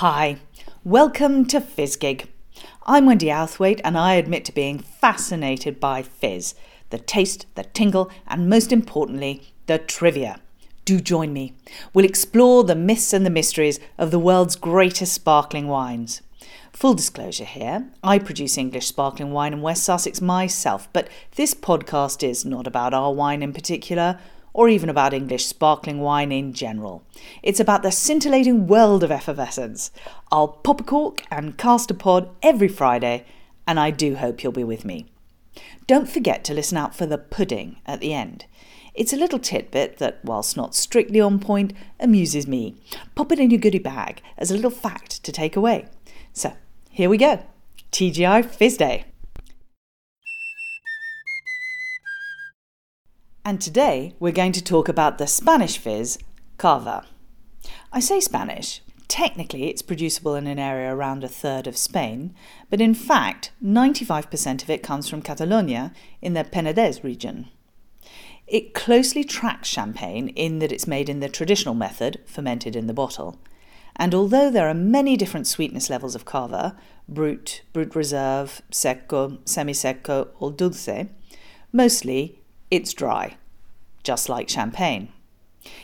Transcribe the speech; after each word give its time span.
Hi, 0.00 0.36
welcome 0.84 1.46
to 1.46 1.58
FizzGig. 1.58 2.26
I'm 2.84 3.06
Wendy 3.06 3.28
Outhwaite 3.28 3.80
and 3.82 3.96
I 3.96 4.16
admit 4.16 4.44
to 4.44 4.52
being 4.52 4.78
fascinated 4.78 5.80
by 5.80 6.02
fizz 6.02 6.54
the 6.90 6.98
taste, 6.98 7.46
the 7.54 7.64
tingle, 7.64 8.10
and 8.26 8.46
most 8.46 8.72
importantly, 8.72 9.54
the 9.64 9.78
trivia. 9.78 10.38
Do 10.84 11.00
join 11.00 11.32
me. 11.32 11.54
We'll 11.94 12.04
explore 12.04 12.62
the 12.62 12.74
myths 12.74 13.14
and 13.14 13.24
the 13.24 13.30
mysteries 13.30 13.80
of 13.96 14.10
the 14.10 14.18
world's 14.18 14.54
greatest 14.54 15.14
sparkling 15.14 15.66
wines. 15.66 16.20
Full 16.74 16.92
disclosure 16.92 17.46
here, 17.46 17.88
I 18.04 18.18
produce 18.18 18.58
English 18.58 18.88
sparkling 18.88 19.32
wine 19.32 19.54
in 19.54 19.62
West 19.62 19.82
Sussex 19.82 20.20
myself, 20.20 20.92
but 20.92 21.08
this 21.36 21.54
podcast 21.54 22.22
is 22.22 22.44
not 22.44 22.66
about 22.66 22.92
our 22.92 23.14
wine 23.14 23.42
in 23.42 23.54
particular 23.54 24.18
or 24.56 24.70
even 24.70 24.88
about 24.88 25.12
English 25.12 25.44
sparkling 25.44 26.00
wine 26.00 26.32
in 26.32 26.50
general. 26.54 27.04
It's 27.42 27.60
about 27.60 27.82
the 27.82 27.92
scintillating 27.92 28.66
world 28.66 29.04
of 29.04 29.10
effervescence. 29.10 29.90
I'll 30.32 30.48
pop 30.48 30.80
a 30.80 30.84
cork 30.84 31.22
and 31.30 31.58
cast 31.58 31.90
a 31.90 31.94
pod 31.94 32.30
every 32.42 32.68
Friday, 32.68 33.26
and 33.66 33.78
I 33.78 33.90
do 33.90 34.14
hope 34.14 34.42
you'll 34.42 34.52
be 34.52 34.64
with 34.64 34.86
me. 34.86 35.04
Don't 35.86 36.08
forget 36.08 36.42
to 36.44 36.54
listen 36.54 36.78
out 36.78 36.96
for 36.96 37.04
the 37.04 37.18
pudding 37.18 37.76
at 37.84 38.00
the 38.00 38.14
end. 38.14 38.46
It's 38.94 39.12
a 39.12 39.18
little 39.18 39.38
tidbit 39.38 39.98
that, 39.98 40.20
whilst 40.24 40.56
not 40.56 40.74
strictly 40.74 41.20
on 41.20 41.38
point, 41.38 41.74
amuses 42.00 42.46
me. 42.46 42.76
Pop 43.14 43.32
it 43.32 43.38
in 43.38 43.50
your 43.50 43.60
goodie 43.60 43.78
bag 43.78 44.22
as 44.38 44.50
a 44.50 44.54
little 44.54 44.70
fact 44.70 45.22
to 45.22 45.32
take 45.32 45.54
away. 45.54 45.84
So, 46.32 46.54
here 46.88 47.10
we 47.10 47.18
go. 47.18 47.44
TGI 47.92 48.42
Fizz 48.42 48.78
Day. 48.78 49.04
And 53.46 53.60
today 53.60 54.12
we're 54.18 54.32
going 54.32 54.50
to 54.50 54.64
talk 54.64 54.88
about 54.88 55.18
the 55.18 55.28
Spanish 55.28 55.78
fizz, 55.78 56.18
cava. 56.58 57.06
I 57.92 58.00
say 58.00 58.18
Spanish. 58.18 58.82
Technically, 59.06 59.70
it's 59.70 59.82
producible 59.82 60.34
in 60.34 60.48
an 60.48 60.58
area 60.58 60.92
around 60.92 61.22
a 61.22 61.28
third 61.28 61.68
of 61.68 61.76
Spain, 61.76 62.34
but 62.70 62.80
in 62.80 62.92
fact, 62.92 63.52
95% 63.64 64.64
of 64.64 64.70
it 64.70 64.82
comes 64.82 65.08
from 65.08 65.22
Catalonia 65.22 65.92
in 66.20 66.34
the 66.34 66.42
Penedès 66.42 67.04
region. 67.04 67.46
It 68.48 68.74
closely 68.74 69.22
tracks 69.22 69.68
champagne 69.68 70.30
in 70.30 70.58
that 70.58 70.72
it's 70.72 70.88
made 70.88 71.08
in 71.08 71.20
the 71.20 71.28
traditional 71.28 71.76
method, 71.76 72.18
fermented 72.26 72.74
in 72.74 72.88
the 72.88 72.92
bottle. 72.92 73.38
And 73.94 74.12
although 74.12 74.50
there 74.50 74.68
are 74.68 74.74
many 74.74 75.16
different 75.16 75.46
sweetness 75.46 75.88
levels 75.88 76.16
of 76.16 76.24
cava, 76.24 76.76
brut, 77.08 77.62
brut 77.72 77.94
reserve, 77.94 78.60
seco, 78.72 79.38
semi-seco, 79.44 80.30
or 80.40 80.50
dulce, 80.50 81.06
mostly 81.72 82.40
it's 82.76 82.92
dry, 82.92 83.36
just 84.04 84.28
like 84.28 84.48
champagne. 84.48 85.08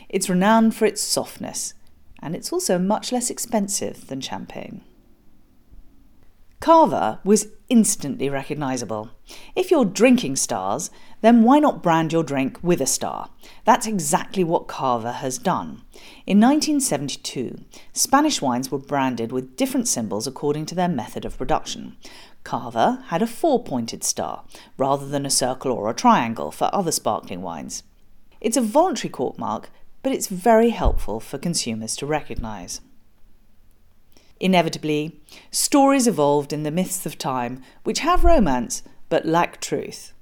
It's 0.09 0.29
renowned 0.29 0.77
for 0.77 0.85
its 0.85 1.01
softness, 1.01 1.75
and 2.21 2.37
it's 2.37 2.53
also 2.53 2.79
much 2.79 3.11
less 3.11 3.31
expensive 3.31 4.07
than 4.07 4.21
champagne. 4.21 4.83
Cava 6.61 7.19
was 7.25 7.49
instantly 7.69 8.29
recognisable. 8.29 9.11
If 9.57 9.73
you're 9.73 9.84
drinking 9.84 10.37
stars, 10.37 10.91
then 11.21 11.43
why 11.43 11.59
not 11.59 11.83
brand 11.83 12.12
your 12.12 12.23
drink 12.23 12.59
with 12.62 12.81
a 12.81 12.87
star? 12.87 13.31
That's 13.65 13.89
exactly 13.89 14.45
what 14.45 14.69
Cava 14.69 15.15
has 15.15 15.39
done. 15.39 15.83
In 16.25 16.39
1972, 16.39 17.65
Spanish 17.93 18.41
wines 18.41 18.71
were 18.71 18.79
branded 18.79 19.33
with 19.33 19.56
different 19.56 19.89
symbols 19.89 20.29
according 20.29 20.67
to 20.67 20.77
their 20.77 20.89
method 20.89 21.25
of 21.25 21.37
production. 21.37 21.97
Cava 22.45 23.05
had 23.07 23.23
a 23.23 23.27
four 23.27 23.62
pointed 23.62 24.03
star, 24.05 24.45
rather 24.77 25.07
than 25.07 25.25
a 25.25 25.31
circle 25.31 25.73
or 25.73 25.89
a 25.89 25.95
triangle 25.95 26.51
for 26.51 26.69
other 26.73 26.93
sparkling 26.93 27.43
wines. 27.43 27.83
It's 28.41 28.57
a 28.57 28.62
voluntary 28.62 29.11
cork 29.11 29.39
mark, 29.39 29.71
but 30.03 30.12
it's 30.12 30.27
very 30.27 30.71
helpful 30.71 31.21
for 31.21 31.39
consumers 31.39 31.97
to 31.97 32.07
recognise. 32.07 32.81
Inevitably, 34.41 35.21
stories 35.53 36.09
evolved 36.09 36.53
in 36.53 36.65
the 36.65 36.73
myths 36.73 37.07
of 37.07 37.17
time 37.17 37.62
which 37.84 38.01
have 38.01 38.25
romance 38.25 38.83
but 39.09 39.25
lack 39.25 39.61
truth. 39.61 40.12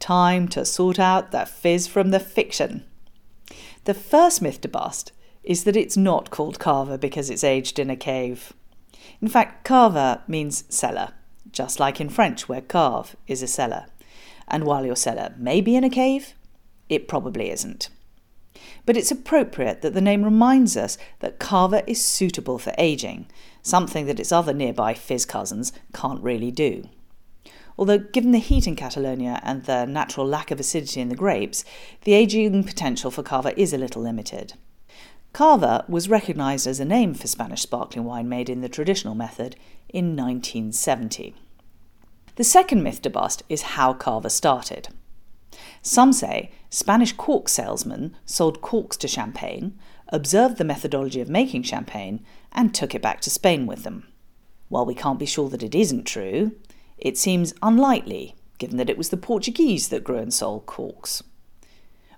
Time 0.00 0.48
to 0.48 0.64
sort 0.64 0.98
out 0.98 1.30
the 1.30 1.46
fizz 1.46 1.86
from 1.86 2.10
the 2.10 2.18
fiction. 2.18 2.84
The 3.84 3.94
first 3.94 4.42
myth 4.42 4.60
to 4.62 4.68
bust 4.68 5.12
is 5.44 5.64
that 5.64 5.76
it's 5.76 5.96
not 5.96 6.30
called 6.30 6.58
Cava 6.58 6.98
because 6.98 7.30
it's 7.30 7.44
aged 7.44 7.78
in 7.78 7.88
a 7.88 7.96
cave. 7.96 8.52
In 9.20 9.28
fact, 9.28 9.64
Cava 9.64 10.24
means 10.26 10.64
cellar 10.68 11.12
just 11.52 11.80
like 11.80 12.00
in 12.00 12.08
French, 12.08 12.48
where 12.48 12.60
cave 12.60 13.16
is 13.26 13.42
a 13.42 13.46
cellar. 13.46 13.86
And 14.46 14.64
while 14.64 14.86
your 14.86 14.96
cellar 14.96 15.34
may 15.36 15.60
be 15.60 15.76
in 15.76 15.84
a 15.84 15.90
cave, 15.90 16.34
it 16.88 17.08
probably 17.08 17.50
isn't. 17.50 17.90
But 18.86 18.96
it's 18.96 19.10
appropriate 19.10 19.82
that 19.82 19.94
the 19.94 20.00
name 20.00 20.24
reminds 20.24 20.76
us 20.76 20.98
that 21.20 21.38
cava 21.38 21.88
is 21.88 22.02
suitable 22.02 22.58
for 22.58 22.72
aging, 22.78 23.26
something 23.62 24.06
that 24.06 24.18
its 24.18 24.32
other 24.32 24.54
nearby 24.54 24.94
fizz 24.94 25.26
cousins 25.26 25.72
can't 25.92 26.22
really 26.22 26.50
do. 26.50 26.88
Although, 27.78 27.98
given 27.98 28.32
the 28.32 28.38
heat 28.38 28.66
in 28.66 28.74
Catalonia 28.74 29.40
and 29.44 29.64
the 29.64 29.84
natural 29.84 30.26
lack 30.26 30.50
of 30.50 30.58
acidity 30.58 31.00
in 31.00 31.10
the 31.10 31.14
grapes, 31.14 31.64
the 32.02 32.14
aging 32.14 32.64
potential 32.64 33.10
for 33.10 33.22
cava 33.22 33.58
is 33.60 33.72
a 33.72 33.78
little 33.78 34.02
limited. 34.02 34.54
Cava 35.38 35.84
was 35.86 36.08
recognised 36.08 36.66
as 36.66 36.80
a 36.80 36.84
name 36.84 37.14
for 37.14 37.28
Spanish 37.28 37.62
sparkling 37.62 38.04
wine 38.04 38.28
made 38.28 38.50
in 38.50 38.60
the 38.60 38.68
traditional 38.68 39.14
method 39.14 39.54
in 39.88 40.16
1970. 40.16 41.32
The 42.34 42.42
second 42.42 42.82
myth 42.82 43.00
to 43.02 43.10
bust 43.10 43.44
is 43.48 43.78
how 43.78 43.92
cava 43.94 44.30
started. 44.30 44.88
Some 45.80 46.12
say 46.12 46.50
Spanish 46.70 47.12
cork 47.12 47.48
salesmen 47.48 48.16
sold 48.26 48.60
corks 48.62 48.96
to 48.96 49.06
champagne, 49.06 49.78
observed 50.08 50.56
the 50.58 50.64
methodology 50.64 51.20
of 51.20 51.28
making 51.28 51.62
champagne, 51.62 52.24
and 52.50 52.74
took 52.74 52.92
it 52.92 53.00
back 53.00 53.20
to 53.20 53.30
Spain 53.30 53.64
with 53.64 53.84
them. 53.84 54.08
While 54.68 54.86
we 54.86 54.94
can't 54.96 55.20
be 55.20 55.24
sure 55.24 55.48
that 55.50 55.62
it 55.62 55.76
isn't 55.76 56.02
true, 56.02 56.56
it 56.96 57.16
seems 57.16 57.54
unlikely 57.62 58.34
given 58.58 58.76
that 58.78 58.90
it 58.90 58.98
was 58.98 59.10
the 59.10 59.16
Portuguese 59.16 59.90
that 59.90 60.02
grew 60.02 60.18
and 60.18 60.34
sold 60.34 60.66
corks. 60.66 61.22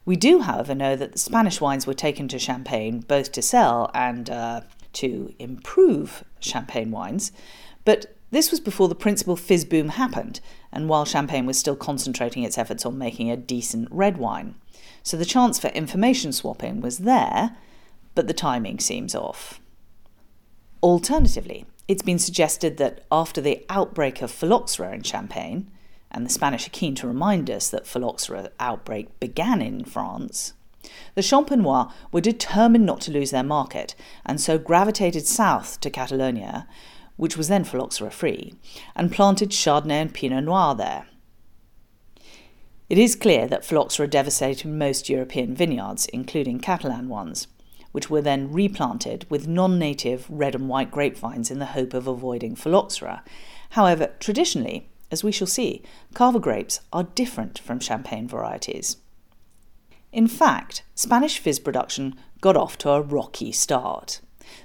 We 0.04 0.16
do, 0.16 0.40
however, 0.40 0.74
know 0.74 0.96
that 0.96 1.12
the 1.12 1.18
Spanish 1.18 1.60
wines 1.60 1.86
were 1.86 1.94
taken 1.94 2.28
to 2.28 2.38
Champagne 2.38 3.00
both 3.00 3.32
to 3.32 3.42
sell 3.42 3.90
and 3.94 4.28
uh, 4.30 4.62
to 4.94 5.34
improve 5.38 6.24
champagne 6.40 6.90
wines, 6.90 7.32
but 7.84 8.16
this 8.30 8.50
was 8.50 8.60
before 8.60 8.88
the 8.88 8.94
principal 8.94 9.36
fizz 9.36 9.64
boom 9.64 9.90
happened, 9.90 10.40
and 10.72 10.88
while 10.88 11.04
Champagne 11.04 11.46
was 11.46 11.58
still 11.58 11.76
concentrating 11.76 12.44
its 12.44 12.58
efforts 12.58 12.86
on 12.86 12.96
making 12.96 13.30
a 13.30 13.36
decent 13.36 13.88
red 13.90 14.18
wine. 14.18 14.54
So 15.02 15.16
the 15.16 15.24
chance 15.24 15.58
for 15.58 15.68
information 15.68 16.32
swapping 16.32 16.80
was 16.80 16.98
there, 16.98 17.56
but 18.14 18.26
the 18.26 18.34
timing 18.34 18.78
seems 18.78 19.14
off. 19.14 19.60
Alternatively, 20.82 21.66
it's 21.88 22.02
been 22.02 22.18
suggested 22.18 22.76
that 22.76 23.04
after 23.10 23.40
the 23.40 23.64
outbreak 23.68 24.22
of 24.22 24.30
phylloxera 24.30 24.94
in 24.94 25.02
Champagne, 25.02 25.70
and 26.10 26.24
the 26.24 26.30
Spanish 26.30 26.66
are 26.66 26.70
keen 26.70 26.94
to 26.96 27.06
remind 27.06 27.50
us 27.50 27.70
that 27.70 27.86
phylloxera 27.86 28.50
outbreak 28.58 29.18
began 29.20 29.62
in 29.62 29.84
France, 29.84 30.54
the 31.14 31.22
Champenois 31.22 31.92
were 32.10 32.20
determined 32.20 32.86
not 32.86 33.00
to 33.02 33.10
lose 33.10 33.30
their 33.30 33.42
market, 33.42 33.94
and 34.24 34.40
so 34.40 34.58
gravitated 34.58 35.26
south 35.26 35.80
to 35.80 35.90
Catalonia, 35.90 36.66
which 37.16 37.36
was 37.36 37.48
then 37.48 37.64
phylloxera 37.64 38.10
free, 38.10 38.54
and 38.96 39.12
planted 39.12 39.50
Chardonnay 39.50 40.00
and 40.00 40.14
Pinot 40.14 40.44
Noir 40.44 40.74
there. 40.74 41.06
It 42.88 42.98
is 42.98 43.14
clear 43.14 43.46
that 43.46 43.64
phylloxera 43.64 44.08
devastated 44.08 44.66
most 44.66 45.08
European 45.08 45.54
vineyards, 45.54 46.06
including 46.06 46.60
Catalan 46.60 47.08
ones, 47.08 47.46
which 47.92 48.10
were 48.10 48.22
then 48.22 48.52
replanted 48.52 49.26
with 49.28 49.46
non 49.46 49.78
native 49.78 50.26
red 50.28 50.54
and 50.54 50.68
white 50.68 50.90
grapevines 50.90 51.50
in 51.50 51.58
the 51.58 51.66
hope 51.66 51.94
of 51.94 52.06
avoiding 52.06 52.56
phylloxera. 52.56 53.22
However, 53.70 54.14
traditionally, 54.18 54.88
as 55.10 55.24
we 55.24 55.32
shall 55.32 55.46
see, 55.46 55.82
Cava 56.14 56.38
grapes 56.38 56.80
are 56.92 57.04
different 57.04 57.58
from 57.58 57.80
Champagne 57.80 58.28
varieties. 58.28 58.96
In 60.12 60.26
fact, 60.26 60.82
Spanish 60.94 61.38
fizz 61.38 61.60
production 61.60 62.14
got 62.40 62.56
off 62.56 62.76
to 62.78 62.90
a 62.90 63.02
rocky 63.02 63.52
start. 63.52 64.20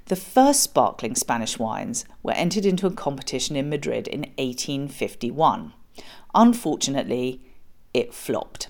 The 0.05 0.15
first 0.15 0.61
sparkling 0.61 1.15
Spanish 1.15 1.59
wines 1.59 2.05
were 2.23 2.33
entered 2.33 2.65
into 2.65 2.87
a 2.87 2.91
competition 2.91 3.55
in 3.55 3.69
Madrid 3.69 4.07
in 4.07 4.21
1851. 4.37 5.73
Unfortunately, 6.33 7.41
it 7.93 8.13
flopped, 8.13 8.69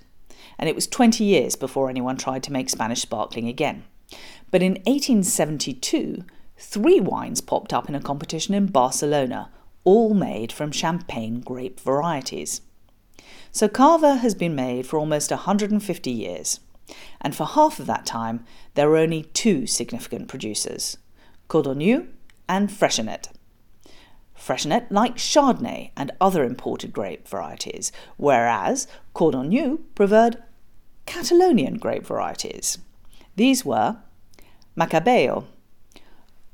and 0.60 0.70
it 0.70 0.76
was 0.76 0.88
20 0.88 1.24
years 1.24 1.56
before 1.56 1.90
anyone 1.90 2.18
tried 2.18 2.44
to 2.44 2.52
make 2.52 2.70
Spanish 2.70 3.02
sparkling 3.02 3.48
again. 3.48 3.86
But 4.52 4.62
in 4.62 4.74
1872, 4.86 6.24
three 6.58 7.00
wines 7.00 7.42
popped 7.42 7.74
up 7.74 7.90
in 7.90 7.96
a 7.96 8.02
competition 8.02 8.54
in 8.54 8.68
Barcelona, 8.68 9.50
all 9.86 10.14
made 10.14 10.52
from 10.52 10.72
champagne 10.72 11.40
grape 11.40 11.80
varieties. 11.80 12.62
So 13.52 13.70
Cava 13.70 14.16
has 14.16 14.36
been 14.36 14.56
made 14.56 14.86
for 14.86 15.00
almost 15.00 15.32
150 15.32 16.12
years, 16.12 16.60
and 17.22 17.34
for 17.34 17.46
half 17.46 17.80
of 17.80 17.86
that 17.86 18.06
time 18.06 18.44
there 18.74 18.90
were 18.90 18.98
only 18.98 19.24
two 19.34 19.66
significant 19.66 20.28
producers 20.28 20.98
Codorníu 21.50 22.08
and 22.50 22.70
Freixenet. 22.70 23.30
Freixenet 24.38 24.92
liked 24.92 25.18
Chardonnay 25.18 25.92
and 25.96 26.12
other 26.20 26.44
imported 26.44 26.92
grape 26.92 27.28
varieties, 27.28 27.92
whereas 28.18 28.88
Codorníu 29.16 29.80
preferred 29.96 30.44
Catalonian 31.06 31.80
grape 31.80 32.06
varieties. 32.06 32.80
These 33.36 33.64
were 33.64 33.98
Macabeo, 34.78 35.46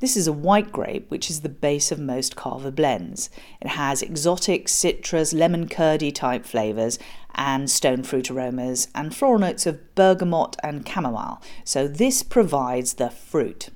This 0.01 0.17
is 0.17 0.25
a 0.25 0.33
white 0.33 0.71
grape, 0.71 1.11
which 1.11 1.29
is 1.29 1.41
the 1.41 1.47
base 1.47 1.91
of 1.91 1.99
most 1.99 2.35
Cava 2.35 2.71
blends. 2.71 3.29
It 3.61 3.67
has 3.67 4.01
exotic 4.01 4.67
citrus, 4.67 5.31
lemon 5.31 5.69
curdy 5.69 6.11
type 6.11 6.43
flavours 6.43 6.97
and 7.35 7.69
stone 7.69 8.01
fruit 8.01 8.31
aromas 8.31 8.87
and 8.95 9.15
floral 9.15 9.37
notes 9.37 9.67
of 9.67 9.93
bergamot 9.93 10.57
and 10.63 10.87
chamomile. 10.87 11.39
So 11.63 11.87
this 11.87 12.23
provides 12.23 12.95
the 12.95 13.11
fruit. 13.11 13.69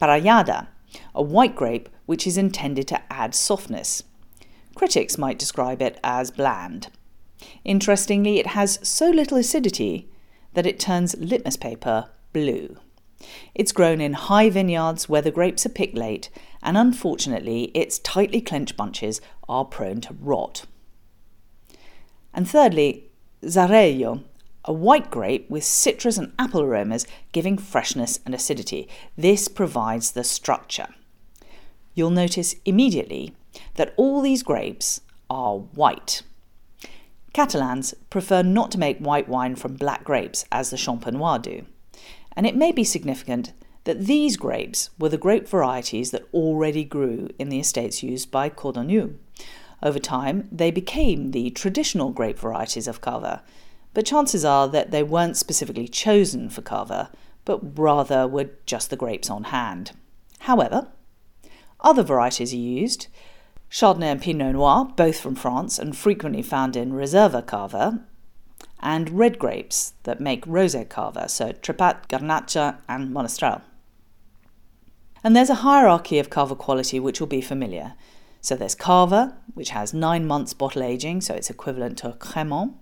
Parellada, 0.00 0.68
a 1.12 1.22
white 1.22 1.56
grape 1.56 1.88
which 2.06 2.24
is 2.24 2.38
intended 2.38 2.86
to 2.86 3.12
add 3.12 3.34
softness. 3.34 4.04
Critics 4.76 5.18
might 5.18 5.40
describe 5.40 5.82
it 5.82 5.98
as 6.04 6.30
bland. 6.30 6.86
Interestingly, 7.64 8.38
it 8.38 8.48
has 8.48 8.78
so 8.88 9.10
little 9.10 9.38
acidity 9.38 10.08
that 10.54 10.66
it 10.66 10.78
turns 10.78 11.16
litmus 11.16 11.56
paper 11.56 12.10
blue. 12.32 12.76
It's 13.54 13.72
grown 13.72 14.00
in 14.00 14.14
high 14.14 14.50
vineyards 14.50 15.08
where 15.08 15.22
the 15.22 15.30
grapes 15.30 15.66
are 15.66 15.70
picked 15.70 15.96
late, 15.96 16.30
and 16.62 16.76
unfortunately, 16.76 17.64
its 17.74 17.98
tightly 17.98 18.40
clenched 18.40 18.76
bunches 18.76 19.20
are 19.48 19.64
prone 19.64 20.00
to 20.02 20.14
rot. 20.20 20.64
And 22.32 22.48
thirdly, 22.48 23.10
Xarello, 23.42 24.22
a 24.64 24.72
white 24.72 25.10
grape 25.10 25.48
with 25.50 25.64
citrus 25.64 26.18
and 26.18 26.32
apple 26.38 26.60
aromas 26.60 27.06
giving 27.32 27.56
freshness 27.56 28.20
and 28.24 28.34
acidity. 28.34 28.88
This 29.16 29.48
provides 29.48 30.12
the 30.12 30.24
structure. 30.24 30.88
You'll 31.94 32.10
notice 32.10 32.54
immediately 32.64 33.34
that 33.74 33.94
all 33.96 34.20
these 34.20 34.42
grapes 34.42 35.00
are 35.28 35.58
white. 35.58 36.22
Catalans 37.32 37.94
prefer 38.10 38.42
not 38.42 38.70
to 38.72 38.78
make 38.78 38.98
white 38.98 39.28
wine 39.28 39.56
from 39.56 39.74
black 39.74 40.04
grapes 40.04 40.44
as 40.52 40.70
the 40.70 40.76
Champenois 40.76 41.38
do. 41.38 41.64
And 42.36 42.46
it 42.46 42.56
may 42.56 42.72
be 42.72 42.84
significant 42.84 43.52
that 43.84 44.06
these 44.06 44.36
grapes 44.36 44.90
were 44.98 45.08
the 45.08 45.18
grape 45.18 45.48
varieties 45.48 46.10
that 46.10 46.26
already 46.34 46.84
grew 46.84 47.28
in 47.38 47.48
the 47.48 47.60
estates 47.60 48.02
used 48.02 48.30
by 48.30 48.50
Codorníu. 48.50 49.16
Over 49.82 49.98
time, 49.98 50.48
they 50.52 50.70
became 50.70 51.30
the 51.30 51.50
traditional 51.50 52.10
grape 52.10 52.38
varieties 52.38 52.86
of 52.86 53.00
Cava, 53.00 53.42
but 53.94 54.06
chances 54.06 54.44
are 54.44 54.68
that 54.68 54.90
they 54.90 55.02
weren't 55.02 55.36
specifically 55.36 55.88
chosen 55.88 56.50
for 56.50 56.60
Cava, 56.60 57.10
but 57.44 57.78
rather 57.78 58.28
were 58.28 58.50
just 58.66 58.90
the 58.90 58.96
grapes 58.96 59.30
on 59.30 59.44
hand. 59.44 59.92
However, 60.40 60.88
other 61.80 62.02
varieties 62.02 62.52
are 62.52 62.56
used. 62.56 63.06
Chardonnay 63.70 64.12
and 64.12 64.20
Pinot 64.20 64.54
Noir, 64.54 64.92
both 64.96 65.18
from 65.20 65.34
France 65.34 65.78
and 65.78 65.96
frequently 65.96 66.42
found 66.42 66.76
in 66.76 66.92
Reserva 66.92 67.46
Cava, 67.46 68.04
and 68.80 69.10
red 69.10 69.38
grapes 69.38 69.92
that 70.04 70.20
make 70.20 70.46
rosé 70.46 70.88
cava, 70.88 71.28
so 71.28 71.52
Trepat, 71.52 72.08
Garnacha, 72.08 72.78
and 72.88 73.14
Monastrell. 73.14 73.62
And 75.22 75.36
there's 75.36 75.50
a 75.50 75.56
hierarchy 75.66 76.18
of 76.18 76.30
cava 76.30 76.56
quality 76.56 76.98
which 76.98 77.20
will 77.20 77.26
be 77.26 77.42
familiar. 77.42 77.94
So 78.40 78.56
there's 78.56 78.74
cava, 78.74 79.36
which 79.52 79.70
has 79.70 79.92
nine 79.92 80.26
months 80.26 80.54
bottle 80.54 80.82
aging, 80.82 81.20
so 81.20 81.34
it's 81.34 81.50
equivalent 81.50 81.98
to 81.98 82.08
a 82.08 82.14
Crémant. 82.14 82.74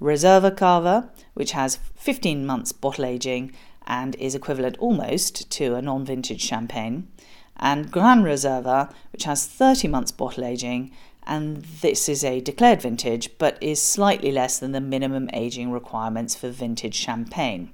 Reserva 0.00 0.54
cava, 0.54 1.10
which 1.32 1.52
has 1.52 1.78
15 1.94 2.44
months 2.44 2.72
bottle 2.72 3.06
aging 3.06 3.52
and 3.86 4.14
is 4.16 4.34
equivalent 4.34 4.76
almost 4.78 5.50
to 5.50 5.74
a 5.74 5.82
non 5.82 6.04
vintage 6.04 6.42
champagne. 6.42 7.08
And 7.56 7.90
Gran 7.90 8.22
Reserva, 8.22 8.92
which 9.12 9.24
has 9.24 9.46
30 9.46 9.88
months 9.88 10.12
bottle 10.12 10.44
aging 10.44 10.92
and 11.26 11.62
this 11.82 12.08
is 12.08 12.22
a 12.24 12.40
declared 12.40 12.82
vintage 12.82 13.30
but 13.38 13.60
is 13.60 13.80
slightly 13.80 14.30
less 14.30 14.58
than 14.58 14.72
the 14.72 14.80
minimum 14.80 15.28
aging 15.32 15.70
requirements 15.72 16.34
for 16.34 16.48
vintage 16.50 16.94
champagne. 16.94 17.72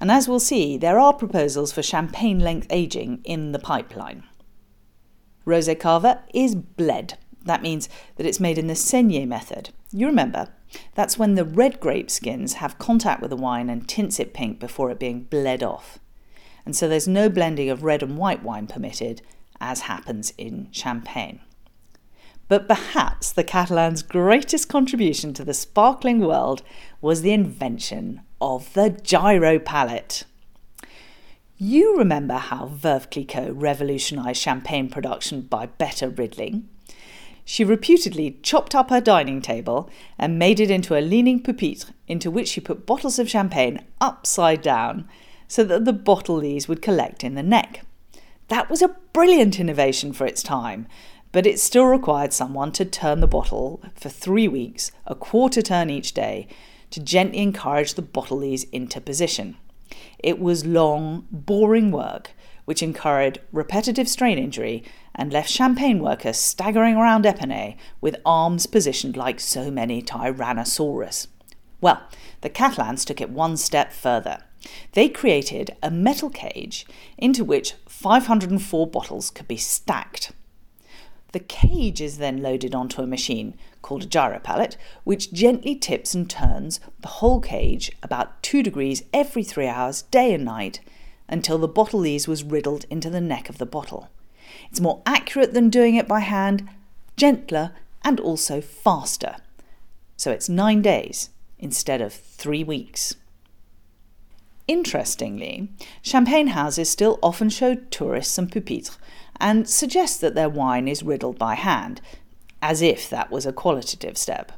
And 0.00 0.10
as 0.10 0.28
we'll 0.28 0.40
see, 0.40 0.76
there 0.76 0.98
are 0.98 1.12
proposals 1.12 1.72
for 1.72 1.82
champagne 1.82 2.38
length 2.38 2.68
aging 2.70 3.20
in 3.24 3.52
the 3.52 3.58
pipeline. 3.58 4.22
Rosé 5.46 5.78
Cava 5.78 6.22
is 6.32 6.54
bled. 6.54 7.18
That 7.44 7.62
means 7.62 7.88
that 8.16 8.26
it's 8.26 8.38
made 8.38 8.58
in 8.58 8.66
the 8.66 8.74
saignée 8.74 9.26
method. 9.26 9.70
You 9.90 10.06
remember, 10.06 10.48
that's 10.94 11.18
when 11.18 11.34
the 11.34 11.44
red 11.44 11.80
grape 11.80 12.10
skins 12.10 12.54
have 12.54 12.78
contact 12.78 13.22
with 13.22 13.30
the 13.30 13.36
wine 13.36 13.70
and 13.70 13.88
tints 13.88 14.20
it 14.20 14.34
pink 14.34 14.60
before 14.60 14.90
it 14.90 14.98
being 14.98 15.22
bled 15.22 15.62
off. 15.62 15.98
And 16.66 16.76
so 16.76 16.86
there's 16.86 17.08
no 17.08 17.28
blending 17.30 17.70
of 17.70 17.82
red 17.82 18.02
and 18.02 18.18
white 18.18 18.42
wine 18.42 18.66
permitted, 18.66 19.22
as 19.60 19.80
happens 19.82 20.34
in 20.36 20.68
champagne. 20.70 21.40
But 22.48 22.66
perhaps 22.66 23.30
the 23.30 23.44
Catalans' 23.44 24.02
greatest 24.02 24.68
contribution 24.68 25.34
to 25.34 25.44
the 25.44 25.54
sparkling 25.54 26.20
world 26.20 26.62
was 27.00 27.20
the 27.20 27.32
invention 27.32 28.22
of 28.40 28.72
the 28.72 28.90
gyro 28.90 29.58
palette. 29.58 30.24
You 31.58 31.98
remember 31.98 32.34
how 32.34 32.66
Veuve 32.66 33.10
Clicquot 33.10 33.52
revolutionised 33.52 34.40
champagne 34.40 34.88
production 34.88 35.42
by 35.42 35.66
better 35.66 36.08
riddling? 36.08 36.68
She 37.44 37.64
reputedly 37.64 38.38
chopped 38.42 38.74
up 38.74 38.90
her 38.90 39.00
dining 39.00 39.42
table 39.42 39.90
and 40.18 40.38
made 40.38 40.60
it 40.60 40.70
into 40.70 40.96
a 40.96 41.00
leaning 41.00 41.42
pupitre 41.42 41.92
into 42.06 42.30
which 42.30 42.48
she 42.48 42.60
put 42.60 42.86
bottles 42.86 43.18
of 43.18 43.28
champagne 43.28 43.82
upside 44.00 44.62
down 44.62 45.08
so 45.48 45.64
that 45.64 45.84
the 45.84 45.92
bottle 45.92 46.36
lees 46.36 46.68
would 46.68 46.82
collect 46.82 47.24
in 47.24 47.34
the 47.34 47.42
neck. 47.42 47.84
That 48.48 48.70
was 48.70 48.82
a 48.82 48.94
brilliant 49.12 49.58
innovation 49.58 50.12
for 50.12 50.26
its 50.26 50.42
time, 50.42 50.86
but 51.32 51.46
it 51.46 51.60
still 51.60 51.84
required 51.84 52.32
someone 52.32 52.72
to 52.72 52.84
turn 52.84 53.20
the 53.20 53.26
bottle 53.26 53.82
for 53.94 54.08
three 54.08 54.48
weeks, 54.48 54.92
a 55.06 55.14
quarter 55.14 55.62
turn 55.62 55.90
each 55.90 56.12
day, 56.14 56.48
to 56.90 57.00
gently 57.00 57.38
encourage 57.38 57.94
the 57.94 58.02
bottle 58.02 58.38
lees 58.38 58.64
into 58.64 59.00
position. 59.00 59.56
It 60.18 60.38
was 60.38 60.66
long, 60.66 61.26
boring 61.30 61.90
work, 61.90 62.32
which 62.64 62.82
encouraged 62.82 63.40
repetitive 63.52 64.08
strain 64.08 64.38
injury 64.38 64.84
and 65.14 65.32
left 65.32 65.50
champagne 65.50 66.00
workers 66.00 66.36
staggering 66.36 66.96
around 66.96 67.24
Épernay 67.24 67.76
with 68.00 68.16
arms 68.24 68.66
positioned 68.66 69.16
like 69.16 69.40
so 69.40 69.70
many 69.70 70.02
Tyrannosaurus. 70.02 71.28
Well, 71.80 72.02
the 72.40 72.50
Catalans 72.50 73.04
took 73.04 73.20
it 73.20 73.30
one 73.30 73.56
step 73.56 73.92
further. 73.92 74.38
They 74.92 75.08
created 75.08 75.76
a 75.82 75.90
metal 75.90 76.30
cage 76.30 76.86
into 77.16 77.44
which 77.44 77.74
504 77.86 78.86
bottles 78.88 79.30
could 79.30 79.48
be 79.48 79.56
stacked. 79.56 80.32
The 81.32 81.40
cage 81.40 82.00
is 82.00 82.18
then 82.18 82.42
loaded 82.42 82.74
onto 82.74 83.02
a 83.02 83.06
machine 83.06 83.54
called 83.82 84.04
a 84.04 84.06
gyro 84.06 84.38
pallet, 84.38 84.78
which 85.04 85.32
gently 85.32 85.74
tips 85.74 86.14
and 86.14 86.28
turns 86.28 86.80
the 87.00 87.08
whole 87.08 87.40
cage 87.40 87.92
about 88.02 88.42
2 88.42 88.62
degrees 88.62 89.02
every 89.12 89.44
3 89.44 89.66
hours, 89.66 90.02
day 90.02 90.32
and 90.32 90.44
night, 90.44 90.80
until 91.28 91.58
the 91.58 91.68
bottle 91.68 92.00
lees 92.00 92.26
was 92.26 92.42
riddled 92.42 92.86
into 92.88 93.10
the 93.10 93.20
neck 93.20 93.50
of 93.50 93.58
the 93.58 93.66
bottle. 93.66 94.08
It's 94.70 94.80
more 94.80 95.02
accurate 95.04 95.52
than 95.52 95.68
doing 95.68 95.96
it 95.96 96.08
by 96.08 96.20
hand, 96.20 96.66
gentler, 97.16 97.72
and 98.02 98.18
also 98.20 98.62
faster. 98.62 99.36
So 100.16 100.30
it's 100.30 100.48
9 100.48 100.80
days 100.80 101.28
instead 101.58 102.00
of 102.00 102.14
3 102.14 102.64
weeks. 102.64 103.16
Interestingly, 104.66 105.68
champagne 106.02 106.48
houses 106.48 106.90
still 106.90 107.18
often 107.22 107.50
show 107.50 107.74
tourists 107.74 108.32
some 108.32 108.48
pupitres 108.48 108.98
and 109.40 109.68
suggest 109.68 110.20
that 110.20 110.34
their 110.34 110.48
wine 110.48 110.88
is 110.88 111.02
riddled 111.02 111.38
by 111.38 111.54
hand, 111.54 112.00
as 112.60 112.82
if 112.82 113.08
that 113.08 113.30
was 113.30 113.46
a 113.46 113.52
qualitative 113.52 114.18
step. 114.18 114.52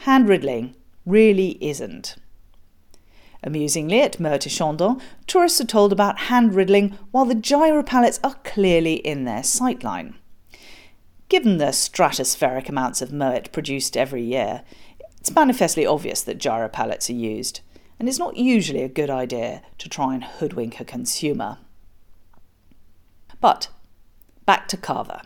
Hand 0.00 0.28
riddling 0.28 0.74
really 1.04 1.56
isn't. 1.60 2.16
Amusingly, 3.42 4.00
at 4.00 4.18
Moet 4.18 4.40
Chandon, 4.40 5.00
tourists 5.26 5.60
are 5.60 5.66
told 5.66 5.92
about 5.92 6.18
hand 6.18 6.54
riddling 6.54 6.98
while 7.12 7.24
the 7.24 7.34
gyro 7.34 7.82
palettes 7.82 8.18
are 8.24 8.34
clearly 8.42 8.94
in 8.94 9.24
their 9.24 9.40
sightline. 9.40 10.14
Given 11.28 11.58
the 11.58 11.66
stratospheric 11.66 12.68
amounts 12.68 13.02
of 13.02 13.12
Moet 13.12 13.52
produced 13.52 13.96
every 13.96 14.22
year, 14.22 14.62
it's 15.20 15.34
manifestly 15.34 15.86
obvious 15.86 16.22
that 16.22 16.38
gyro 16.38 16.68
palettes 16.68 17.10
are 17.10 17.14
used, 17.14 17.60
and 17.98 18.08
it's 18.08 18.18
not 18.18 18.36
usually 18.36 18.82
a 18.82 18.88
good 18.88 19.10
idea 19.10 19.62
to 19.78 19.88
try 19.88 20.14
and 20.14 20.24
hoodwink 20.24 20.80
a 20.80 20.84
consumer. 20.84 21.58
But 23.40 23.68
back 24.46 24.68
to 24.68 24.76
Cava. 24.76 25.22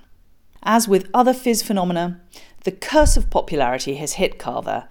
As 0.62 0.88
with 0.88 1.08
other 1.14 1.32
fizz 1.32 1.62
phenomena, 1.62 2.20
the 2.64 2.72
curse 2.72 3.16
of 3.16 3.30
popularity 3.30 3.94
has 3.96 4.14
hit 4.14 4.38
Cava 4.38 4.88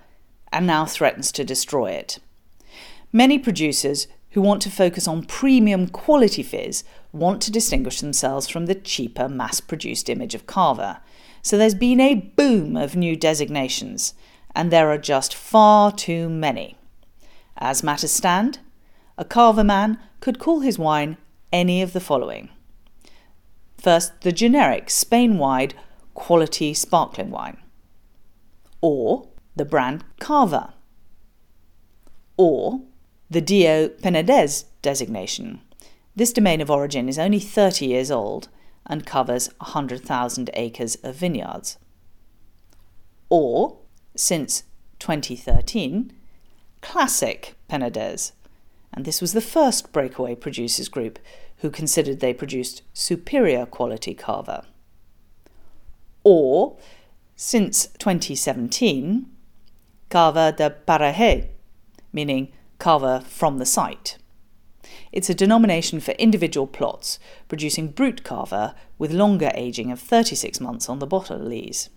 and 0.51 0.65
now 0.65 0.86
threatens 0.86 1.31
to 1.33 1.43
destroy 1.43 1.91
it. 1.91 2.19
Many 3.12 3.38
producers 3.38 4.07
who 4.31 4.41
want 4.41 4.62
to 4.62 4.69
focus 4.69 5.07
on 5.07 5.25
premium 5.25 5.88
quality 5.88 6.43
fizz 6.43 6.83
want 7.12 7.41
to 7.41 7.51
distinguish 7.51 8.00
themselves 8.01 8.48
from 8.48 8.67
the 8.67 8.75
cheaper 8.75 9.27
mass 9.27 9.59
produced 9.59 10.09
image 10.09 10.36
of 10.36 10.45
Cava. 10.45 11.01
So 11.41 11.57
there's 11.57 11.75
been 11.75 12.00
a 12.00 12.15
boom 12.36 12.77
of 12.77 12.95
new 12.95 13.15
designations, 13.15 14.13
and 14.55 14.71
there 14.71 14.89
are 14.89 14.98
just 14.98 15.33
far 15.33 15.91
too 15.91 16.29
many. 16.29 16.77
As 17.57 17.83
matters 17.83 18.12
stand, 18.12 18.59
a 19.17 19.25
Cava 19.25 19.63
man 19.63 20.00
could 20.19 20.38
call 20.38 20.59
his 20.59 20.77
wine 20.77 21.17
any 21.51 21.81
of 21.81 21.93
the 21.93 22.00
following 22.00 22.50
First, 23.79 24.21
the 24.21 24.33
generic 24.33 24.89
Spain 24.89 25.38
wide 25.38 25.74
quality 26.13 26.74
sparkling 26.74 27.31
wine, 27.31 27.57
or 28.81 29.29
the 29.55 29.63
brand 29.63 30.03
Cava, 30.19 30.74
or 32.36 32.81
the 33.29 33.41
DO 33.41 33.95
Penedès 34.01 34.65
designation. 34.81 35.62
This 36.15 36.33
domain 36.33 36.59
of 36.59 36.69
origin 36.69 37.07
is 37.07 37.17
only 37.17 37.39
30 37.39 37.86
years 37.86 38.12
old 38.12 38.50
and 38.86 39.05
covers 39.05 39.48
100,000 39.59 40.50
acres 40.55 40.95
of 41.03 41.15
vineyards. 41.15 41.77
Or, 43.29 43.77
since 44.15 44.63
2013, 45.00 46.12
Classic 46.81 47.55
Penedès, 47.69 48.33
and 48.91 49.05
this 49.05 49.21
was 49.21 49.33
the 49.33 49.41
first 49.41 49.93
breakaway 49.93 50.36
producers 50.36 50.89
group 50.89 51.19
who 51.59 51.69
considered 51.69 52.19
they 52.19 52.33
produced 52.33 52.81
superior 52.93 53.65
quality 53.65 54.13
cava. 54.13 54.65
Or, 56.23 56.77
since 57.35 57.87
2017, 57.99 59.25
Cava 60.09 60.51
de 60.51 60.75
Paraje, 60.87 61.49
meaning 62.11 62.51
cava 62.79 63.21
from 63.21 63.57
the 63.57 63.65
site. 63.65 64.17
It's 65.11 65.29
a 65.29 65.35
denomination 65.35 65.99
for 65.99 66.11
individual 66.11 66.67
plots 66.67 67.19
producing 67.47 67.89
brut 67.89 68.23
cava 68.23 68.75
with 68.97 69.11
longer 69.11 69.51
aging 69.53 69.91
of 69.91 69.99
36 69.99 70.59
months 70.59 70.89
on 70.89 70.99
the 70.99 71.07
bottle 71.07 71.39
lees. 71.39 71.89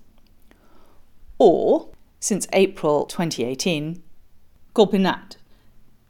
Or, 1.38 1.88
since 2.21 2.47
April 2.52 3.07
2018, 3.07 4.02
Corpinat. 4.75 5.37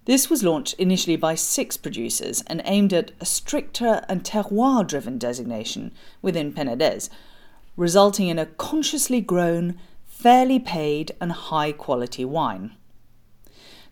This 0.04 0.28
was 0.28 0.42
launched 0.42 0.74
initially 0.74 1.16
by 1.16 1.36
six 1.36 1.76
producers 1.76 2.42
and 2.48 2.60
aimed 2.64 2.92
at 2.92 3.12
a 3.20 3.24
stricter 3.24 4.04
and 4.08 4.24
terroir 4.24 4.84
driven 4.86 5.16
designation 5.16 5.92
within 6.20 6.52
Penedès, 6.52 7.08
resulting 7.76 8.26
in 8.26 8.38
a 8.38 8.46
consciously 8.46 9.20
grown, 9.20 9.78
fairly 10.06 10.58
paid, 10.58 11.12
and 11.20 11.30
high 11.30 11.70
quality 11.70 12.24
wine. 12.24 12.72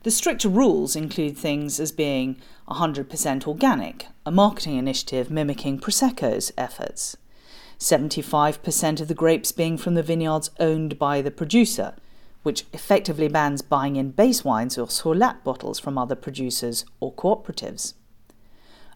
The 0.02 0.11
stricter 0.11 0.49
rules 0.49 0.97
include 0.97 1.37
things 1.37 1.79
as 1.79 1.93
being 1.93 2.40
100% 2.69 3.47
organic, 3.47 4.07
a 4.26 4.31
marketing 4.33 4.79
initiative 4.79 5.31
mimicking 5.31 5.79
Prosecco's 5.79 6.50
efforts, 6.59 7.17
75% 7.79 9.00
of 9.00 9.09
the 9.09 9.14
grapes 9.14 9.52
being 9.52 9.79
from 9.79 9.95
the 9.95 10.02
vineyards 10.02 10.50
owned 10.59 10.99
by 10.99 11.23
the 11.23 11.31
producer, 11.31 11.95
which 12.43 12.65
effectively 12.73 13.29
bans 13.29 13.63
buying 13.63 13.97
in 13.97 14.11
base 14.11 14.45
wines 14.45 14.79
or 14.79 14.87
surlat 14.87 15.45
bottles 15.45 15.79
from 15.79 15.99
other 15.99 16.15
producers 16.15 16.85
or 17.01 17.13
cooperatives. 17.15 17.95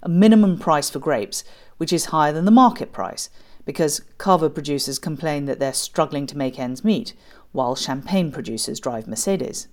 A 0.03 0.09
minimum 0.09 0.59
price 0.59 0.91
for 0.91 0.99
grapes, 0.99 1.45
which 1.77 1.93
is 1.93 2.07
higher 2.07 2.33
than 2.33 2.45
the 2.45 2.51
market 2.51 2.93
price, 2.93 3.31
because 3.65 4.01
cava 4.19 4.51
producers 4.51 4.99
complain 4.99 5.47
that 5.47 5.59
they're 5.59 5.73
struggling 5.73 6.27
to 6.27 6.37
make 6.37 6.59
ends 6.59 6.85
meet, 6.85 7.15
while 7.53 7.75
champagne 7.75 8.31
producers 8.31 8.81
drive 8.81 9.07
Mercedes. 9.07 9.69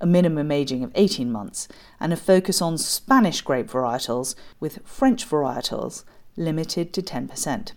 A 0.00 0.06
minimum 0.06 0.50
aging 0.50 0.82
of 0.82 0.90
18 0.94 1.30
months, 1.30 1.68
and 2.00 2.12
a 2.12 2.16
focus 2.16 2.60
on 2.60 2.78
Spanish 2.78 3.40
grape 3.40 3.68
varietals 3.68 4.34
with 4.58 4.80
French 4.84 5.28
varietals 5.28 6.04
limited 6.36 6.92
to 6.92 7.02
10%. 7.02 7.72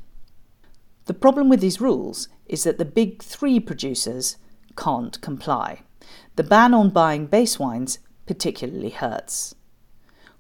The 1.06 1.14
problem 1.14 1.50
with 1.50 1.60
these 1.60 1.82
rules 1.82 2.30
is 2.48 2.64
that 2.64 2.80
the 2.80 2.86
big 2.86 3.22
three 3.22 3.60
producers 3.60 4.38
can't 4.76 5.20
comply. 5.22 5.82
The 6.36 6.44
ban 6.44 6.74
on 6.74 6.90
buying 6.90 7.28
base 7.28 7.60
wines 7.60 8.00
particularly 8.26 8.90
hurts. 8.90 9.56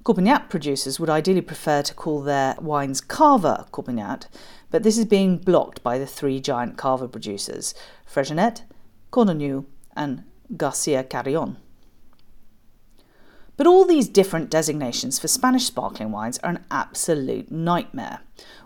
Corpinat 0.03 0.49
producers 0.49 0.99
would 0.99 1.09
ideally 1.09 1.41
prefer 1.41 1.81
to 1.81 1.93
call 1.95 2.21
their 2.21 2.55
wines 2.59 3.01
Cava 3.01 3.65
Corpinat, 3.71 4.27
but 4.69 4.83
this 4.83 4.99
is 4.99 5.05
being 5.05 5.37
blocked 5.37 5.81
by 5.81 5.97
the 5.97 6.05
three 6.05 6.39
giant 6.39 6.77
Cava 6.77 7.07
producers, 7.07 7.73
Freixenet, 8.07 8.61
Codorníu, 9.11 9.65
and 9.95 10.23
Garcia 10.55 11.03
Carrion. 11.03 11.57
But 13.57 13.65
all 13.65 13.85
these 13.85 14.07
different 14.07 14.51
designations 14.51 15.17
for 15.17 15.27
Spanish 15.27 15.65
sparkling 15.65 16.11
wines 16.11 16.37
are 16.39 16.51
an 16.51 16.65
absolute 16.69 17.49
nightmare. 17.51 18.19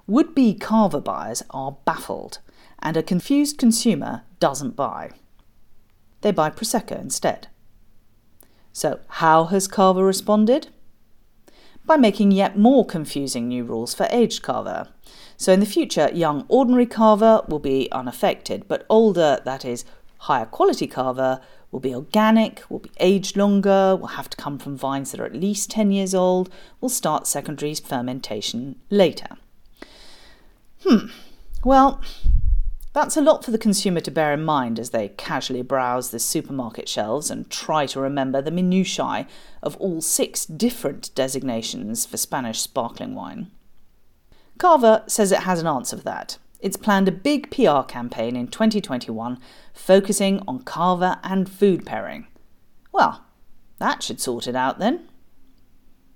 Would 0.07 0.33
be 0.33 0.55
Cava 0.55 0.99
buyers 0.99 1.43
are 1.51 1.77
baffled, 1.85 2.39
and 2.79 2.97
a 2.97 3.03
confused 3.03 3.57
consumer 3.57 4.23
doesn't 4.39 4.75
buy. 4.75 5.11
They 6.21 6.31
buy 6.31 6.49
Prosecco 6.49 6.99
instead. 6.99 7.47
So, 8.71 8.99
how 9.07 9.45
has 9.45 9.67
Cava 9.67 10.03
responded? 10.03 10.67
By 11.85 11.97
making 11.97 12.31
yet 12.31 12.57
more 12.57 12.85
confusing 12.85 13.47
new 13.47 13.63
rules 13.63 13.93
for 13.93 14.07
aged 14.11 14.41
Cava. 14.41 14.93
So, 15.37 15.53
in 15.53 15.59
the 15.59 15.65
future, 15.65 16.09
young 16.13 16.45
ordinary 16.47 16.85
Cava 16.85 17.43
will 17.47 17.59
be 17.59 17.89
unaffected, 17.91 18.67
but 18.67 18.85
older, 18.89 19.39
that 19.45 19.65
is, 19.65 19.85
higher 20.19 20.45
quality 20.45 20.87
Cava, 20.87 21.41
will 21.71 21.79
be 21.79 21.93
organic, 21.93 22.63
will 22.69 22.79
be 22.79 22.91
aged 22.99 23.37
longer, 23.37 23.95
will 23.95 24.07
have 24.07 24.29
to 24.29 24.37
come 24.37 24.57
from 24.57 24.77
vines 24.77 25.11
that 25.11 25.19
are 25.19 25.25
at 25.25 25.35
least 25.35 25.69
10 25.71 25.91
years 25.91 26.13
old, 26.13 26.49
will 26.81 26.89
start 26.89 27.27
secondary 27.27 27.73
fermentation 27.75 28.75
later. 28.89 29.37
Hmm, 30.83 31.07
well, 31.63 32.01
that's 32.93 33.17
a 33.17 33.21
lot 33.21 33.45
for 33.45 33.51
the 33.51 33.57
consumer 33.57 33.99
to 34.01 34.11
bear 34.11 34.33
in 34.33 34.43
mind 34.43 34.79
as 34.79 34.89
they 34.89 35.09
casually 35.09 35.61
browse 35.61 36.09
the 36.09 36.19
supermarket 36.19 36.89
shelves 36.89 37.29
and 37.29 37.49
try 37.49 37.85
to 37.85 37.99
remember 37.99 38.41
the 38.41 38.51
minutiae 38.51 39.27
of 39.61 39.77
all 39.77 40.01
six 40.01 40.45
different 40.45 41.13
designations 41.13 42.05
for 42.05 42.17
Spanish 42.17 42.59
sparkling 42.59 43.13
wine. 43.13 43.51
Cava 44.57 45.03
says 45.07 45.31
it 45.31 45.43
has 45.43 45.61
an 45.61 45.67
answer 45.67 45.97
for 45.97 46.03
that. 46.03 46.37
It's 46.59 46.75
planned 46.75 47.07
a 47.07 47.11
big 47.11 47.51
PR 47.51 47.81
campaign 47.87 48.35
in 48.35 48.47
2021 48.47 49.39
focusing 49.73 50.41
on 50.47 50.63
Cava 50.63 51.19
and 51.23 51.49
food 51.49 51.85
pairing. 51.85 52.27
Well, 52.91 53.23
that 53.77 54.03
should 54.03 54.19
sort 54.19 54.47
it 54.47 54.55
out 54.55 54.79
then. 54.79 55.07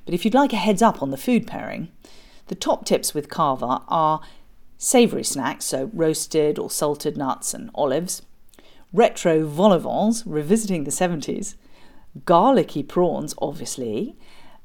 But 0.06 0.14
if 0.14 0.26
you'd 0.26 0.34
like 0.34 0.52
a 0.52 0.58
heads 0.58 0.82
up 0.82 1.02
on 1.02 1.12
the 1.12 1.18
food 1.18 1.48
pairing, 1.48 1.92
the 2.48 2.56
top 2.56 2.86
tips 2.86 3.14
with 3.14 3.30
Cava 3.30 3.84
are 3.88 4.22
savoury 4.78 5.24
snacks, 5.24 5.66
so 5.66 5.90
roasted 5.94 6.60
or 6.60 6.70
salted 6.70 7.18
nuts 7.18 7.54
and 7.54 7.70
olives, 7.76 8.22
retro 8.92 9.46
vol 9.46 9.74
au 9.74 9.80
vents, 9.80 10.26
revisiting 10.26 10.84
the 10.84 10.92
70s, 10.92 11.56
garlicky 12.26 12.84
prawns, 12.84 13.34
obviously, 13.42 14.16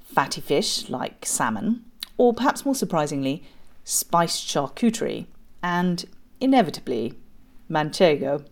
fatty 0.00 0.40
fish 0.40 0.88
like 0.88 1.24
salmon, 1.24 1.84
or 2.16 2.34
perhaps 2.34 2.64
more 2.64 2.74
surprisingly, 2.74 3.42
spiced 3.84 4.46
charcuterie, 4.46 5.26
and 5.62 6.04
inevitably, 6.40 7.14
manchego. 7.70 8.44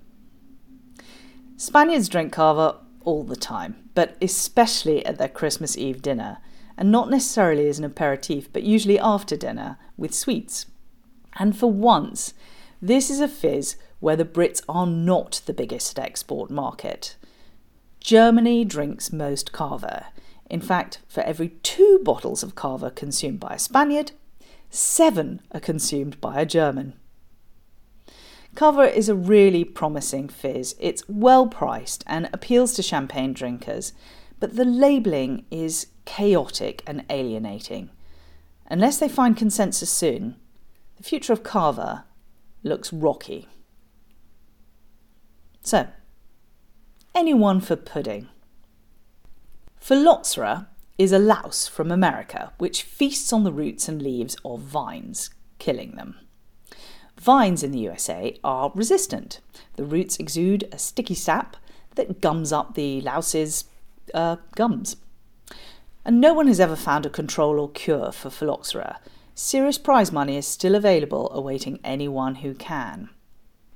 Spaniards 1.56 2.08
drink 2.08 2.32
cava 2.32 2.76
all 3.04 3.22
the 3.22 3.36
time, 3.36 3.76
but 3.94 4.16
especially 4.20 5.04
at 5.06 5.18
their 5.18 5.28
Christmas 5.28 5.76
Eve 5.76 6.02
dinner, 6.02 6.38
and 6.76 6.92
not 6.92 7.10
necessarily 7.10 7.68
as 7.68 7.78
an 7.78 7.84
aperitif, 7.84 8.52
but 8.52 8.62
usually 8.62 8.98
after 8.98 9.36
dinner 9.36 9.78
with 9.96 10.14
sweets. 10.14 10.66
And 11.38 11.56
for 11.56 11.70
once, 11.70 12.34
this 12.80 13.10
is 13.10 13.20
a 13.20 13.28
fizz 13.28 13.76
where 14.00 14.16
the 14.16 14.24
Brits 14.24 14.62
are 14.68 14.86
not 14.86 15.42
the 15.46 15.54
biggest 15.54 15.98
export 15.98 16.50
market. 16.50 17.16
Germany 18.00 18.64
drinks 18.64 19.12
most 19.12 19.52
cava. 19.52 20.06
In 20.48 20.60
fact, 20.60 21.00
for 21.08 21.22
every 21.22 21.48
two 21.62 22.00
bottles 22.04 22.42
of 22.42 22.54
cava 22.54 22.90
consumed 22.90 23.40
by 23.40 23.54
a 23.54 23.58
Spaniard, 23.58 24.12
seven 24.70 25.40
are 25.52 25.60
consumed 25.60 26.20
by 26.20 26.40
a 26.40 26.46
German. 26.46 26.94
Cava 28.54 28.96
is 28.96 29.08
a 29.08 29.14
really 29.14 29.64
promising 29.64 30.28
fizz. 30.28 30.76
It's 30.78 31.02
well 31.08 31.46
priced 31.46 32.04
and 32.06 32.30
appeals 32.32 32.72
to 32.74 32.82
champagne 32.82 33.34
drinkers, 33.34 33.92
but 34.40 34.56
the 34.56 34.64
labelling 34.64 35.44
is 35.50 35.88
chaotic 36.04 36.82
and 36.86 37.04
alienating. 37.10 37.90
Unless 38.68 38.98
they 38.98 39.08
find 39.08 39.36
consensus 39.36 39.90
soon, 39.90 40.36
the 40.96 41.02
future 41.02 41.32
of 41.32 41.42
Cava 41.42 42.04
looks 42.62 42.92
rocky. 42.92 43.48
So, 45.62 45.88
anyone 47.14 47.60
for 47.60 47.76
pudding? 47.76 48.28
Phylloxera 49.78 50.68
is 50.98 51.12
a 51.12 51.18
louse 51.18 51.68
from 51.68 51.90
America 51.90 52.52
which 52.58 52.82
feasts 52.82 53.32
on 53.32 53.44
the 53.44 53.52
roots 53.52 53.88
and 53.88 54.00
leaves 54.02 54.36
of 54.44 54.60
vines, 54.60 55.30
killing 55.58 55.92
them. 55.92 56.16
Vines 57.20 57.62
in 57.62 57.72
the 57.72 57.78
USA 57.80 58.38
are 58.44 58.72
resistant. 58.74 59.40
The 59.76 59.84
roots 59.84 60.18
exude 60.18 60.68
a 60.72 60.78
sticky 60.78 61.14
sap 61.14 61.56
that 61.94 62.20
gums 62.20 62.52
up 62.52 62.74
the 62.74 63.00
louse's 63.00 63.64
uh, 64.14 64.36
gums. 64.54 64.96
And 66.04 66.20
no 66.20 66.34
one 66.34 66.46
has 66.46 66.60
ever 66.60 66.76
found 66.76 67.04
a 67.06 67.10
control 67.10 67.58
or 67.58 67.70
cure 67.70 68.12
for 68.12 68.30
phylloxera, 68.30 69.00
serious 69.36 69.76
prize 69.76 70.10
money 70.10 70.36
is 70.36 70.46
still 70.46 70.74
available 70.74 71.30
awaiting 71.32 71.78
anyone 71.84 72.36
who 72.36 72.54
can. 72.54 73.10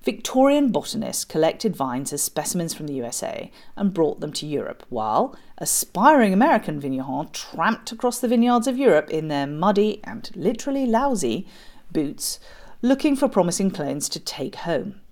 Victorian 0.03 0.73
botanists 0.73 1.27
collected 1.27 1.77
vines 1.77 2.11
as 2.15 2.23
specimens 2.23 2.73
from 2.73 2.87
the 2.87 2.95
USA 2.95 3.51
and 3.77 3.93
brought 3.93 4.21
them 4.21 4.33
to 4.33 4.47
Europe, 4.47 4.87
while 4.89 5.37
aspiring 5.59 6.33
American 6.33 6.81
vignerons 6.81 7.33
tramped 7.33 7.93
across 7.93 8.19
the 8.19 8.29
vineyards 8.29 8.67
of 8.67 8.79
Europe 8.79 9.11
in 9.11 9.29
their 9.29 9.47
muddy 9.47 10.01
and 10.03 10.31
literally 10.35 10.87
lousy 10.87 11.47
boots, 11.93 12.41
looking 12.81 13.15
for 13.15 13.29
promising 13.29 13.71
clones 13.71 14.09
to 14.09 14.19
take 14.19 14.55
home. 14.55 15.03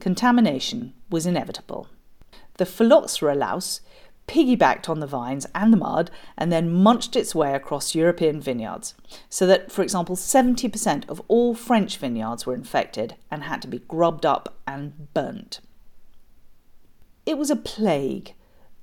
Contamination 0.00 0.94
was 1.10 1.26
inevitable. 1.26 1.86
The 2.56 2.64
phylloxera 2.64 3.34
louse 3.34 3.82
piggybacked 4.30 4.88
on 4.88 5.00
the 5.00 5.08
vines 5.08 5.44
and 5.56 5.72
the 5.72 5.76
mud 5.76 6.08
and 6.38 6.52
then 6.52 6.72
munched 6.72 7.16
its 7.16 7.34
way 7.34 7.52
across 7.52 7.96
European 7.96 8.40
vineyards. 8.40 8.94
So 9.28 9.44
that, 9.48 9.72
for 9.72 9.82
example, 9.82 10.14
70% 10.14 11.08
of 11.08 11.20
all 11.26 11.54
French 11.54 11.96
vineyards 11.96 12.46
were 12.46 12.54
infected 12.54 13.16
and 13.28 13.42
had 13.42 13.60
to 13.62 13.68
be 13.68 13.80
grubbed 13.80 14.24
up 14.24 14.56
and 14.68 15.12
burnt. 15.14 15.58
It 17.26 17.36
was 17.36 17.50
a 17.50 17.56
plague 17.56 18.34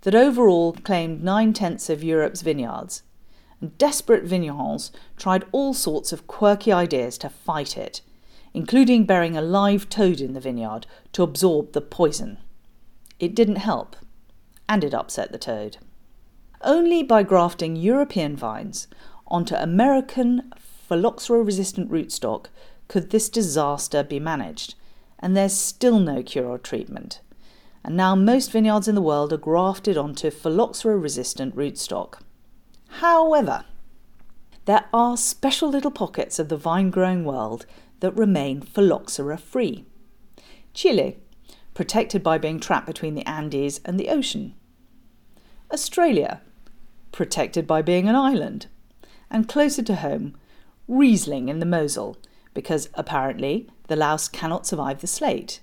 that 0.01 0.13
overall 0.13 0.73
claimed 0.73 1.23
nine 1.23 1.53
tenths 1.53 1.89
of 1.89 2.03
Europe's 2.03 2.41
vineyards, 2.41 3.03
and 3.61 3.77
desperate 3.77 4.25
vignerons 4.25 4.91
tried 5.15 5.45
all 5.53 5.73
sorts 5.73 6.11
of 6.11 6.27
quirky 6.27 6.73
ideas 6.73 7.17
to 7.19 7.29
fight 7.29 7.77
it, 7.77 8.01
including 8.53 9.05
burying 9.05 9.37
a 9.37 9.41
live 9.41 9.87
toad 9.87 10.19
in 10.19 10.33
the 10.33 10.41
vineyard 10.41 10.85
to 11.13 11.23
absorb 11.23 11.71
the 11.71 11.81
poison. 11.81 12.37
It 13.17 13.33
didn't 13.33 13.55
help, 13.57 13.95
and 14.69 14.83
it 14.83 14.93
upset 14.93 15.31
the 15.31 15.37
toad. 15.37 15.77
Only 16.61 17.03
by 17.03 17.23
grafting 17.23 17.75
European 17.75 18.35
vines 18.35 18.87
onto 19.27 19.55
American 19.55 20.51
phylloxera 20.57 21.43
resistant 21.43 21.91
rootstock 21.91 22.47
could 22.87 23.09
this 23.09 23.29
disaster 23.29 24.03
be 24.03 24.19
managed, 24.19 24.75
and 25.19 25.35
there's 25.35 25.53
still 25.53 25.99
no 25.99 26.23
cure 26.23 26.47
or 26.47 26.57
treatment 26.57 27.19
and 27.87 27.95
now 27.95 28.15
most 28.15 28.51
vineyards 28.51 28.89
in 28.89 28.95
the 28.95 29.01
world 29.01 29.31
are 29.31 29.37
grafted 29.37 29.97
onto 29.97 30.29
phylloxera 30.29 30.97
resistant 30.97 31.55
rootstock. 31.55 32.19
However, 32.99 33.63
there 34.65 34.83
are 34.91 35.15
special 35.15 35.69
little 35.69 35.91
pockets 35.91 36.37
of 36.37 36.49
the 36.49 36.57
vine 36.57 36.89
growing 36.89 37.23
world 37.23 37.65
that 38.01 38.11
remain 38.17 38.59
phylloxera 38.59 39.37
free. 39.37 39.85
Chile, 40.73 41.17
protected 41.77 42.23
by 42.23 42.39
being 42.39 42.59
trapped 42.59 42.87
between 42.87 43.13
the 43.13 43.29
Andes 43.29 43.79
and 43.85 43.99
the 43.99 44.09
ocean. 44.09 44.55
Australia, 45.71 46.41
protected 47.11 47.67
by 47.67 47.83
being 47.83 48.09
an 48.09 48.15
island. 48.15 48.65
And 49.29 49.47
closer 49.47 49.83
to 49.83 49.97
home, 49.97 50.35
Riesling 50.87 51.49
in 51.49 51.59
the 51.59 51.67
Mosel, 51.67 52.17
because 52.55 52.89
apparently 52.95 53.69
the 53.89 53.95
louse 53.95 54.27
cannot 54.27 54.65
survive 54.65 55.01
the 55.01 55.05
slate 55.05 55.59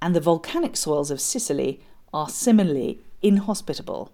and 0.00 0.16
the 0.16 0.20
volcanic 0.20 0.78
soils 0.78 1.10
of 1.10 1.20
Sicily 1.20 1.82
are 2.10 2.30
similarly 2.30 3.02
inhospitable. 3.20 4.10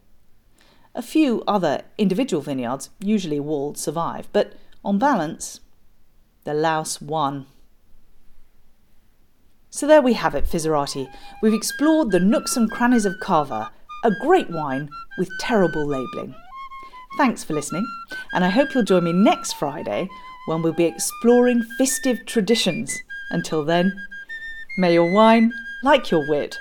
A 0.97 1.00
few 1.00 1.45
other 1.47 1.83
individual 1.97 2.43
vineyards, 2.43 2.91
usually 2.99 3.38
walled, 3.38 3.79
survive, 3.79 4.29
but 4.33 4.55
on 4.85 4.99
balance, 4.99 5.61
the 6.43 6.55
louse 6.55 7.00
won. 7.00 7.47
So 9.76 9.87
there 9.87 10.00
we 10.00 10.14
have 10.14 10.35
it, 10.35 10.47
Fizzerati. 10.47 11.06
We've 11.42 11.52
explored 11.52 12.11
the 12.11 12.18
nooks 12.18 12.56
and 12.56 12.71
crannies 12.71 13.04
of 13.04 13.21
Cava, 13.21 13.71
a 14.04 14.11
great 14.23 14.49
wine 14.49 14.88
with 15.18 15.28
terrible 15.38 15.87
labelling. 15.87 16.35
Thanks 17.18 17.45
for 17.45 17.52
listening, 17.52 17.87
and 18.33 18.42
I 18.42 18.49
hope 18.49 18.73
you'll 18.73 18.85
join 18.85 19.04
me 19.04 19.12
next 19.12 19.52
Friday 19.52 20.09
when 20.47 20.62
we'll 20.62 20.73
be 20.73 20.87
exploring 20.87 21.62
festive 21.76 22.25
traditions. 22.25 22.99
Until 23.30 23.66
then, 23.66 23.92
may 24.78 24.95
your 24.95 25.12
wine 25.12 25.52
like 25.83 26.11
your 26.11 26.26
wit. 26.26 26.56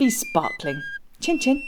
Be 0.00 0.10
sparkling. 0.10 0.82
Chin 1.20 1.38
chin. 1.38 1.62